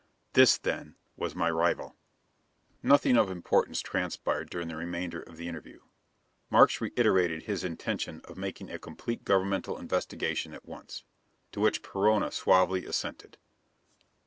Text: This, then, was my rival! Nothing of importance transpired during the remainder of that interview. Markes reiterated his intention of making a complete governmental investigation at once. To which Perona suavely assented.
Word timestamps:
This, 0.33 0.57
then, 0.57 0.95
was 1.15 1.35
my 1.35 1.51
rival! 1.51 1.95
Nothing 2.81 3.17
of 3.17 3.29
importance 3.29 3.81
transpired 3.81 4.49
during 4.49 4.67
the 4.67 4.75
remainder 4.75 5.21
of 5.21 5.37
that 5.37 5.43
interview. 5.43 5.79
Markes 6.49 6.81
reiterated 6.81 7.43
his 7.43 7.63
intention 7.63 8.21
of 8.23 8.35
making 8.35 8.71
a 8.71 8.79
complete 8.79 9.23
governmental 9.23 9.77
investigation 9.77 10.55
at 10.55 10.65
once. 10.65 11.03
To 11.51 11.59
which 11.59 11.83
Perona 11.83 12.31
suavely 12.33 12.83
assented. 12.83 13.37